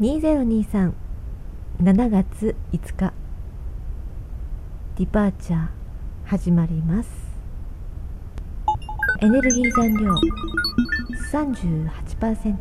[0.00, 0.92] 20237
[2.10, 3.12] 月5日
[4.96, 5.68] ディパーチャー
[6.24, 7.08] 始まります。
[9.20, 10.12] エネルギー残量
[11.30, 12.56] 38%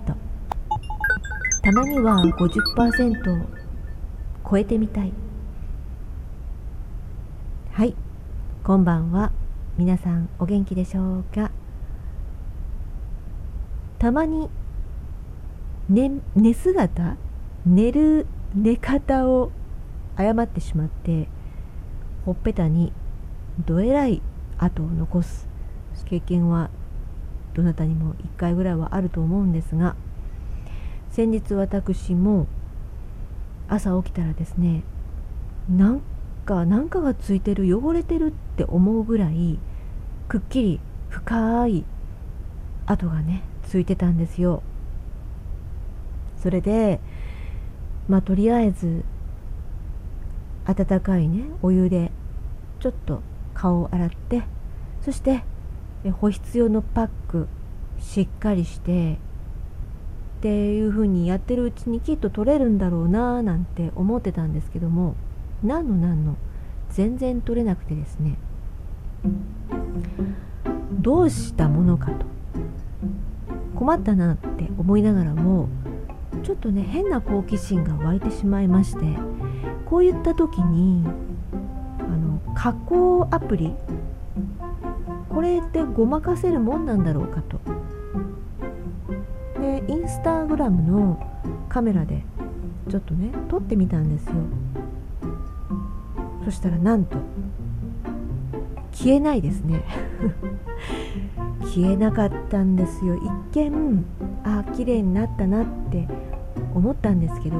[1.63, 3.47] たまには50%を
[4.47, 5.11] 超えてみたい。
[7.71, 7.95] はい。
[8.63, 9.31] こんばんは。
[9.79, 11.49] 皆さんお元気でしょうか？
[13.97, 14.51] たまに
[15.89, 17.17] 寝寝姿
[17.65, 19.51] 寝る寝方を
[20.15, 21.27] 誤ってしまって
[22.25, 22.93] ほっぺたに
[23.65, 24.21] どえらい
[24.57, 25.53] 跡を残す。
[26.05, 26.69] 経験は
[27.53, 29.95] どなたにも1回ぐらいはあると思うんですが
[31.09, 32.47] 先日私も
[33.67, 34.83] 朝起きたらですね
[35.69, 36.01] なん
[36.45, 39.57] かなんかがついてる汚れてるって思うぐらい
[40.27, 40.79] くっきり
[41.09, 41.85] 深い
[42.85, 44.61] 跡がねついてたんですよ。
[46.43, 46.99] それで
[48.09, 49.05] まあとりあえず
[50.65, 52.11] 温かいねお湯で
[52.81, 53.21] ちょっと
[53.53, 54.43] 顔を洗って
[55.01, 55.43] そして
[56.19, 57.47] 保湿用のパック
[57.97, 59.17] しっかりしてっ
[60.41, 65.15] ていう風にやってるうちにきっと取れるんだろうななんて思ってたんですけども
[65.63, 66.35] 何の何の
[66.89, 68.37] 全然取れなくてですね。
[70.91, 72.25] どうしたものかと。
[73.75, 75.69] 困ったなって思いながらも
[76.43, 79.05] ちょっとね変な好奇心が湧いてしまいまして
[79.85, 81.05] こういった時に
[81.99, 83.73] あの加工アプリ
[85.29, 87.59] これってごまかせるもんなんだろうかと。
[89.59, 91.19] でインスタグラムの
[91.69, 92.23] カメラで
[92.89, 94.33] ちょっとね撮ってみたんですよ。
[96.45, 97.17] そしたらなんと
[98.91, 99.83] 消えないですね。
[101.73, 103.15] 消えなかったんですよ。
[103.15, 104.05] 一見
[104.43, 106.07] あ綺麗になったなって
[106.75, 107.57] 思ったんですけど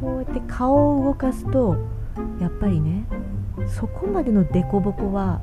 [0.00, 1.76] こうやって顔を動かすと
[2.40, 3.06] やっぱりね
[3.66, 5.40] そこまでの凸凹は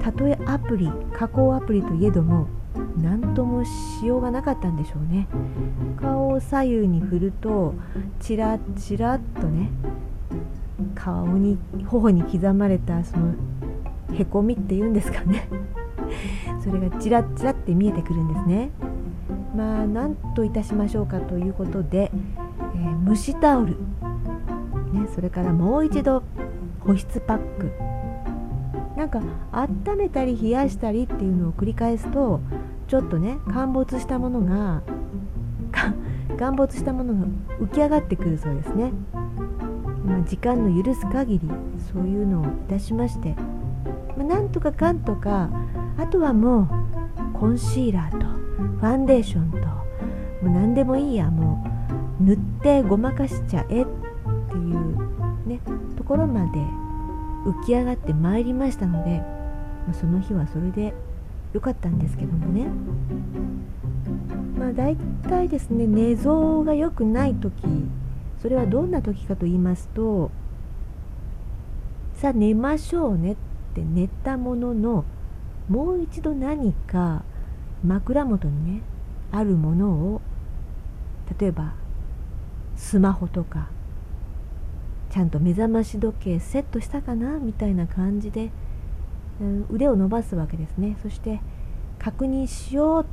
[0.00, 2.48] たとえアプリ加工アプリといえども
[2.96, 5.28] 何ともしようがなかったんでしょうね。
[6.00, 7.74] 顔を左右に振ると
[8.20, 9.70] チラチラっとね
[10.94, 13.34] 顔に頬に刻まれたその
[14.12, 15.48] へこみっていうんですかね。
[16.62, 18.70] それがチラチラって見えてくるんですね。
[19.58, 22.12] まあ何といたしましょうかということで、
[22.76, 23.72] えー、蒸しタオル、
[24.92, 26.22] ね、それからもう一度
[26.78, 27.72] 保湿パック。
[28.96, 29.20] なんか
[29.52, 32.40] 温めたり冷やしたりっていうのを繰り返すと
[32.88, 34.82] ちょっとね陥没したものが
[36.36, 37.26] 陥没したものが
[37.60, 38.90] 浮き上がってくるそうですね、
[40.04, 41.48] まあ、時間の許す限り
[41.92, 43.36] そういうのをいたしまして、
[44.16, 45.48] まあ、なんとかかんとか
[45.96, 46.62] あとはも
[47.34, 48.37] うコンシーラーと。
[48.78, 49.64] ファンデーションとも
[50.44, 51.64] う何でもいいやも
[52.20, 55.60] う塗ってごまかしちゃえっていうね
[55.96, 56.58] ところまで
[57.44, 60.94] 浮き上がってまいりましたので、まあ、その日はそれで
[61.52, 62.66] 良かったんですけどもね。
[64.58, 67.54] まあ大体ですね寝相が良くない時
[68.42, 70.30] それはどんな時かと言いますと
[72.14, 73.36] さあ寝ましょうねっ
[73.74, 75.04] て寝たものの
[75.68, 77.22] もう一度何か
[77.84, 78.82] 枕元にね
[79.30, 80.20] あるものを
[81.38, 81.74] 例えば
[82.76, 83.68] スマホとか
[85.10, 88.50] ちゃんと目覚まし時計セットしたかなみたいな感じで、
[89.40, 90.96] うん、腕を伸ばすわけですね。
[91.02, 91.40] そして
[91.98, 93.06] 確認しよう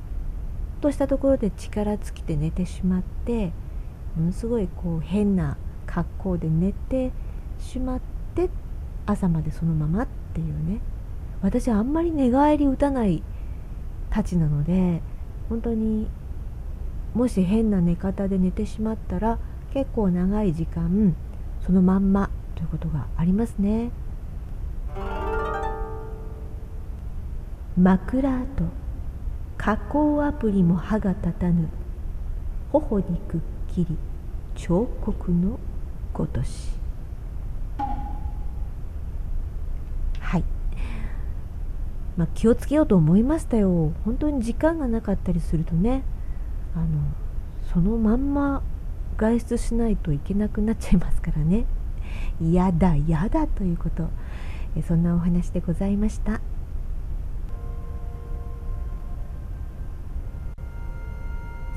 [0.81, 3.53] としたところで力尽きて寝てしまって
[4.15, 7.11] ものすごいこう変な格好で寝て
[7.59, 8.01] しまっ
[8.35, 8.49] て
[9.05, 10.81] 朝までそのままっていうね。
[11.41, 13.23] 私はあんまり寝返り打たない
[14.15, 15.01] たちなので
[15.49, 16.07] 本当に
[17.13, 19.39] もし変な寝方で寝てしまったら
[19.73, 21.13] 結構長い時間
[21.65, 23.91] そのまんまということがありますね。
[27.77, 28.63] 枕と
[29.57, 31.67] 加工アプリも歯が立たぬ
[32.71, 33.97] 頬にくっきり
[34.55, 35.59] 彫刻の
[36.13, 36.69] ごとし
[42.17, 43.91] まあ、気をつけようと思いましたよ。
[44.05, 46.03] 本当に時間がなかったりするとね
[46.73, 46.85] あの
[47.73, 48.63] そのまんま
[49.17, 51.65] 外出しないといけなくなっちゃいますからね。
[52.39, 54.07] 嫌だ嫌だということ。
[54.77, 56.41] えそんなお話でございました。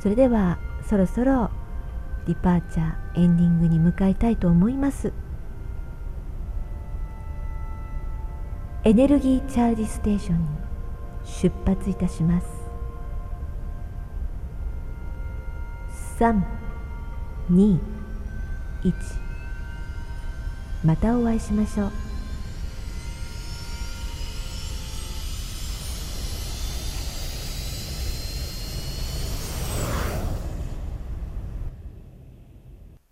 [0.01, 0.59] それでは
[0.89, 1.51] そろそろ
[2.27, 5.13] ディパーチャーエンディングに向かいたいと思います。
[8.85, 10.47] エネルギーチャージステーションに
[11.25, 12.47] 出発いたします。
[16.19, 16.43] 3
[17.51, 17.79] 21
[20.85, 22.08] またお会いしましょう。